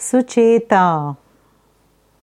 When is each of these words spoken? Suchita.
Suchita. 0.00 1.14